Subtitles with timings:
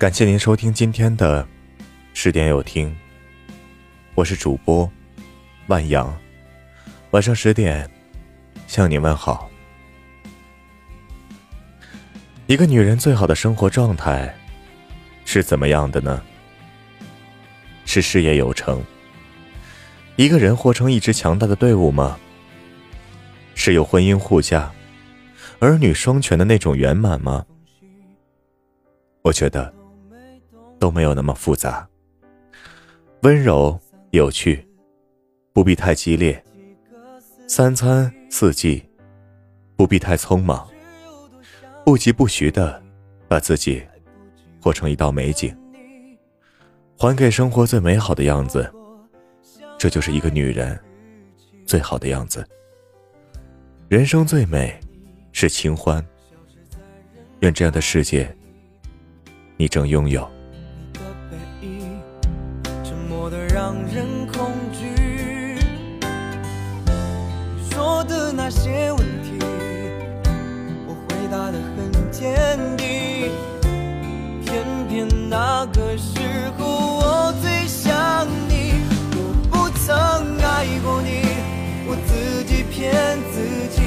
[0.00, 1.46] 感谢您收听今天的
[2.14, 2.96] 十点有听，
[4.14, 4.90] 我是主播
[5.66, 6.18] 万阳，
[7.10, 7.86] 晚上十点
[8.66, 9.50] 向你问好。
[12.46, 14.34] 一个女人最好的生活状态
[15.26, 16.22] 是怎么样的呢？
[17.84, 18.82] 是事业有成，
[20.16, 22.18] 一个人活成一支强大的队伍吗？
[23.54, 24.72] 是有婚姻护驾、
[25.58, 27.44] 儿女双全的那种圆满吗？
[29.20, 29.78] 我觉得。
[30.80, 31.86] 都没有那么复杂，
[33.20, 33.78] 温柔
[34.12, 34.66] 有趣，
[35.52, 36.34] 不必太激烈；
[37.46, 38.82] 三餐四季，
[39.76, 40.66] 不必太匆忙，
[41.84, 42.82] 不疾不徐的
[43.28, 43.82] 把自己
[44.58, 45.54] 活成一道美景，
[46.96, 48.68] 还给生活最美好的样子。
[49.78, 50.78] 这就是一个女人
[51.66, 52.42] 最好的样子。
[53.88, 54.80] 人生最美
[55.32, 56.02] 是清欢，
[57.40, 58.34] 愿这样的世界
[59.58, 60.26] 你正拥有。
[68.50, 69.38] 些问题，
[70.86, 73.30] 我回答的很坚定。
[74.44, 76.18] 偏偏那个时
[76.58, 78.72] 候我最想你，
[79.14, 79.18] 我
[79.50, 79.88] 不曾
[80.38, 81.22] 爱过你，
[81.86, 82.92] 我自己骗
[83.32, 83.80] 自己。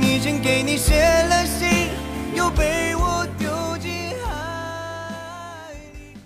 [0.00, 1.88] 已经给你写了信，
[2.36, 3.48] 又被我丢
[3.78, 3.90] 进
[4.24, 6.16] 海里。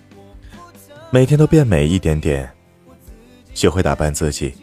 [1.09, 2.51] 每天都变美一点点，
[3.55, 4.53] 学会打扮自己。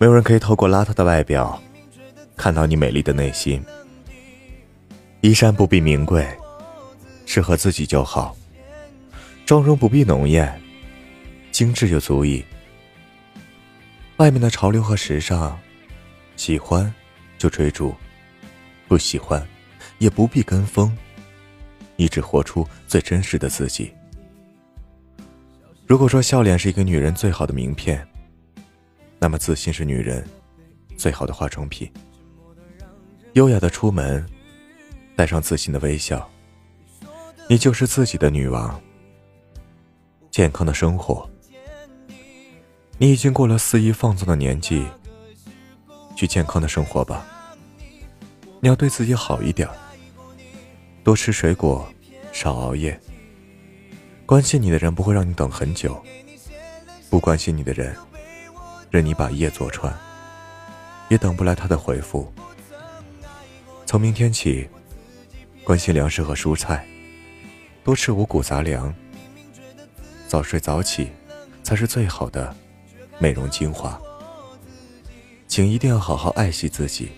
[0.00, 1.62] 没有人可以透过邋遢的外表，
[2.34, 3.62] 看到你美丽的内心。
[5.20, 6.26] 衣衫不必名贵，
[7.26, 8.34] 适合自己就好。
[9.44, 10.58] 妆容不必浓艳，
[11.52, 12.42] 精致就足以。
[14.16, 15.54] 外面的潮流和时尚，
[16.34, 16.90] 喜欢
[17.36, 17.94] 就追逐，
[18.88, 19.46] 不喜欢
[19.98, 20.96] 也不必跟风。
[21.96, 23.92] 你只活出最真实的自己。
[25.86, 28.08] 如果说笑脸是一个女人最好的名片，
[29.20, 30.26] 那么自信是女人
[30.96, 31.90] 最好的化妆品。
[33.34, 34.26] 优雅的出门，
[35.14, 36.28] 带上自信的微笑，
[37.48, 38.80] 你就是自己的女王。
[40.30, 41.28] 健康的生活，
[42.96, 44.86] 你已经过了肆意放纵的年纪，
[46.16, 47.26] 去健康的生活吧。
[48.60, 49.68] 你要对自己好一点，
[51.04, 51.86] 多吃水果，
[52.32, 52.98] 少熬夜。
[54.24, 56.00] 关心你的人不会让你等很久，
[57.10, 57.94] 不关心你的人，
[58.90, 59.96] 任你把夜坐穿，
[61.08, 62.32] 也等不来他的回复。
[63.86, 64.68] 从明天起，
[65.64, 66.84] 关心粮食和蔬菜，
[67.84, 68.92] 多吃五谷杂粮。
[70.26, 71.08] 早睡早起，
[71.62, 72.54] 才是最好的
[73.18, 74.00] 美容精华。
[75.46, 77.10] 请一定要好好爱惜自己。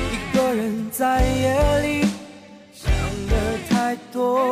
[0.00, 2.08] 一个人在夜里
[2.72, 2.90] 想
[3.28, 3.96] 的太。
[4.12, 4.47] 多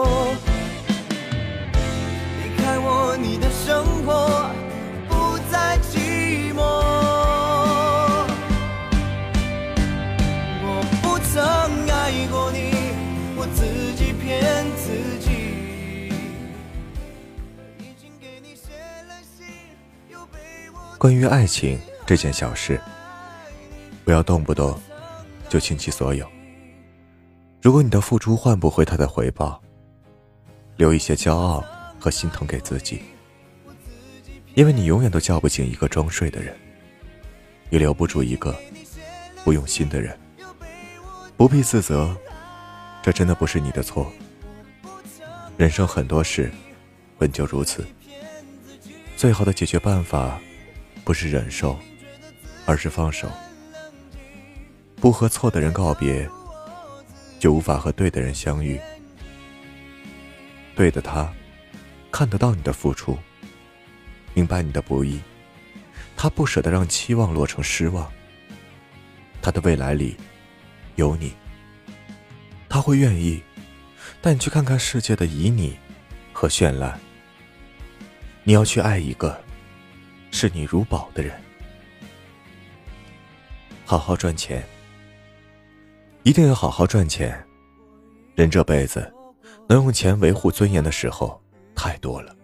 [20.99, 22.81] 关于爱情这件小事，
[24.05, 24.79] 不要动不动
[25.49, 26.27] 就倾其所有。
[27.61, 29.61] 如果你的付出换不回他的回报，
[30.77, 31.63] 留一些骄傲
[32.01, 33.03] 和心疼给自己，
[34.55, 36.57] 因为你永远都叫不醒一个装睡的人，
[37.69, 38.57] 也留不住一个
[39.45, 40.19] 不用心的人。
[41.37, 42.17] 不必自责，
[43.03, 44.11] 这真的不是你的错。
[45.59, 46.51] 人生很多事
[47.19, 47.87] 本就如此，
[49.15, 50.41] 最好的解决办法
[51.07, 51.79] 不是忍受，
[52.67, 53.31] 而是放手，
[54.97, 56.29] 不和错的人告别。
[57.39, 58.81] 就无法和对的人相遇。
[60.75, 61.33] 对的他，
[62.11, 63.17] 看得到你的付出，
[64.35, 65.21] 明白你的不易，
[66.17, 68.11] 他不舍得让期望落成失望。
[69.41, 70.17] 他的未来里
[70.97, 71.33] 有你，
[72.69, 73.41] 他会愿意
[74.21, 75.75] 带你去看看世界的旖旎
[76.33, 76.99] 和绚烂。
[78.43, 79.41] 你要去爱一个
[80.37, 81.33] 视你如宝的人，
[83.87, 84.63] 好好赚钱。
[86.25, 87.43] 一定要好好赚钱。
[88.35, 89.11] 人这辈子，
[89.67, 91.43] 能用钱维护尊严的时候
[91.75, 92.37] 太多了。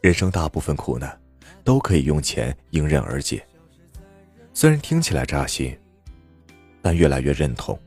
[0.00, 1.20] 人生大部分苦难，
[1.62, 3.46] 都可以用钱迎刃而解。
[4.54, 5.78] 虽然听起来扎心，
[6.80, 7.78] 但越来越认同。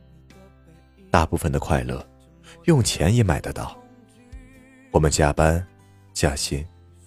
[1.09, 2.07] 大部分的快乐，
[2.65, 3.75] 用钱也买得到。
[4.91, 5.65] 我们加班、
[6.13, 6.63] 加薪、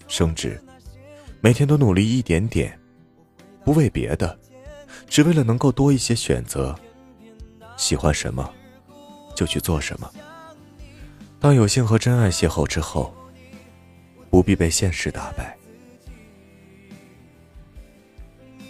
[0.09, 0.61] 升职，
[1.45, 2.75] 每天都努力一点点，
[3.63, 4.35] 不为别的，
[5.07, 6.75] 只为了能够多一些选择。
[7.77, 8.51] 喜欢什么，
[9.35, 10.11] 就去做什么。
[11.39, 13.13] 当有幸和真爱邂逅之后，
[14.31, 15.55] 不必被现实打败。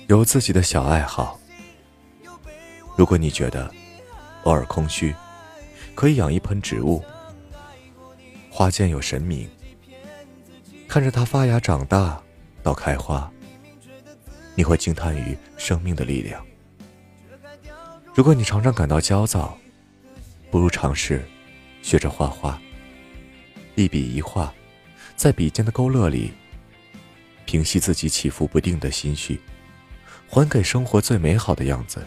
[0.08, 1.40] 有自己的小爱好。
[2.98, 3.74] 如果你觉得
[4.44, 5.16] 偶尔空虚，
[5.96, 7.02] 可以养一盆植物。
[8.50, 9.50] 花间有神明，
[10.90, 12.22] 看着它发芽、长大
[12.66, 13.32] 到开花，
[14.56, 16.44] 你会惊叹于生命的力量。
[18.12, 19.56] 如果你常常感到焦躁，
[20.50, 21.24] 不如尝试
[21.84, 22.60] 学着画画。
[23.76, 24.52] 一笔一画，
[25.16, 26.34] 在笔尖的勾勒里，
[27.46, 29.40] 平息自己起伏不定的心绪。
[30.28, 32.04] 还给生活最美好的样子。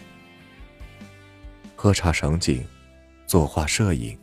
[1.73, 2.67] 喝茶赏景，
[3.25, 4.19] 作画摄影，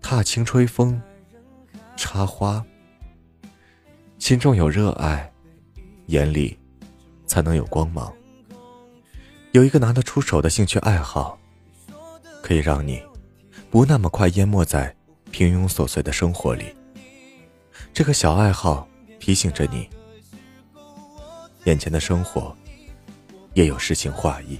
[0.00, 1.00] 踏青吹风，
[1.96, 2.64] 插花。
[4.18, 5.31] 心中有热爱，
[6.12, 6.58] 眼里
[7.26, 8.12] 才能有光芒。
[9.52, 11.38] 有一个拿得出手的兴趣爱好，
[12.42, 13.02] 可以让你
[13.70, 14.94] 不那么快淹没在
[15.30, 16.74] 平庸琐碎的生活里。
[17.94, 18.86] 这个小爱好
[19.18, 19.88] 提醒着你，
[21.64, 22.54] 眼前的生活。
[23.54, 24.58] 也有诗情画意。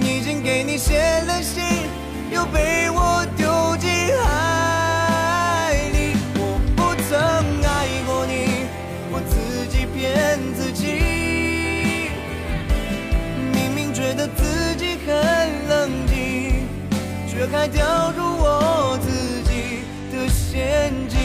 [0.00, 1.62] 已经给你写了信，
[2.32, 3.45] 又被我丢
[17.68, 19.80] 掉入我自己
[20.12, 21.16] 的陷阱。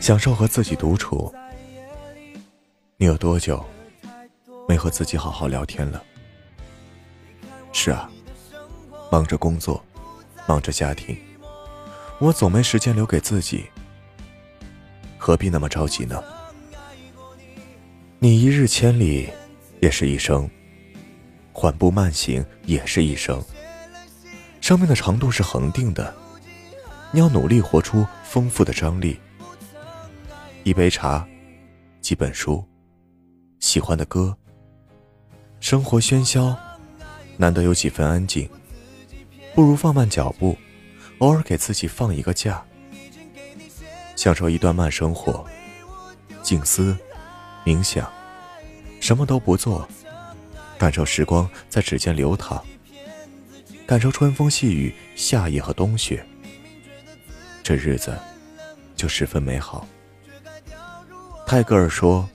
[0.00, 1.34] 享受和自己独处。
[2.96, 3.62] 你有多久
[4.68, 6.02] 没和自己好好聊天了？
[7.72, 8.10] 是啊，
[9.12, 9.84] 忙着工作，
[10.46, 11.16] 忙着家庭，
[12.18, 13.66] 我总没时间留给自己。
[15.18, 16.22] 何必那么着急呢？
[18.18, 19.28] 你一日千里，
[19.80, 20.48] 也是一生；
[21.58, 23.42] 缓步慢行，也是一生。
[24.60, 26.14] 生命的长度是恒定的，
[27.10, 29.18] 你要努力活出丰富的张力。
[30.64, 31.26] 一杯茶，
[32.02, 32.62] 几本书，
[33.58, 34.36] 喜欢的歌。
[35.58, 36.54] 生活喧嚣，
[37.38, 38.46] 难得有几分安静，
[39.54, 40.54] 不如放慢脚步，
[41.20, 42.62] 偶尔给自己放一个假，
[44.14, 45.42] 享受一段慢生活，
[46.42, 46.94] 静思，
[47.64, 48.06] 冥想，
[49.00, 49.88] 什么都不做，
[50.78, 52.62] 感受时光在指尖流淌，
[53.86, 56.24] 感受春风细雨、夏夜和冬雪，
[57.62, 58.16] 这日子
[58.94, 59.86] 就十分美好。
[61.46, 62.28] 泰戈尔说：“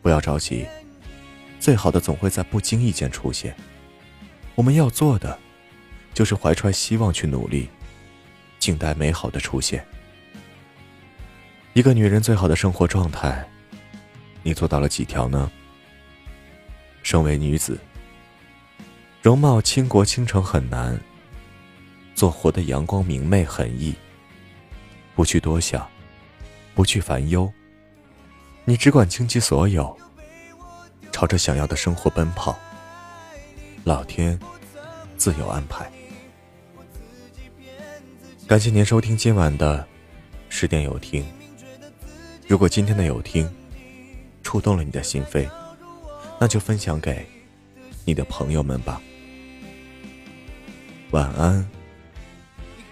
[0.00, 0.66] 不要着急，
[1.58, 3.54] 最好的总会在不经意间出现。
[4.54, 5.38] 我们要做的，
[6.14, 7.68] 就是怀揣希望去努力，
[8.58, 9.86] 静待美好的出现。
[11.74, 13.46] 一个女人最好的生活状态，
[14.42, 15.50] 你做到了几条呢？
[17.06, 17.78] 身为女子，
[19.22, 20.98] 容貌倾国倾城很难，
[22.16, 23.94] 做活的阳光明媚很易。
[25.14, 25.86] 不去多想，
[26.74, 27.48] 不去烦忧。”
[28.66, 29.96] 你只管倾其所有，
[31.12, 32.58] 朝着想要的生活奔跑。
[33.84, 34.36] 老天
[35.16, 35.88] 自有安排。
[38.48, 39.86] 感谢您收听今晚的
[40.48, 41.24] 十点有听。
[42.48, 43.48] 如果今天的有听
[44.42, 45.48] 触动了你的心扉，
[46.38, 47.26] 那就分享给
[48.04, 49.00] 你的朋友们吧。
[51.10, 51.66] 晚安。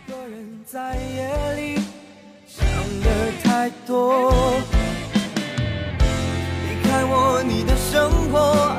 [0.06, 1.80] 一个人在夜里
[2.46, 2.66] 想
[3.02, 4.32] 的太多。
[6.00, 8.76] 离开我你的生活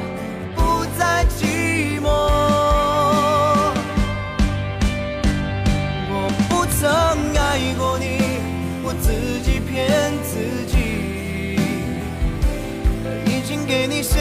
[0.55, 2.07] 不再寂寞，
[6.09, 6.13] 我
[6.49, 6.89] 不曾
[7.35, 8.03] 爱过你，
[8.83, 10.75] 我自己骗自己，
[13.31, 14.19] 已经给你写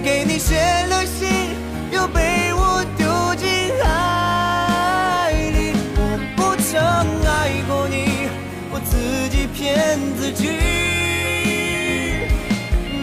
[0.00, 0.56] 给你写
[0.88, 1.50] 了信，
[1.90, 3.48] 又被我丢进
[3.82, 5.74] 海里。
[5.96, 6.00] 我
[6.36, 6.70] 不曾
[7.26, 8.28] 爱过你，
[8.70, 10.48] 我自己骗自己。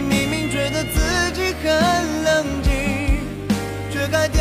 [0.08, 1.68] 明明觉得自己很
[2.24, 2.70] 冷静，
[3.92, 4.39] 却还对。